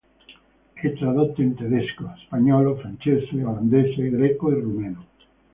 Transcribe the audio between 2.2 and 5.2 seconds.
spagnolo, francese, olandese, greco, rumeno.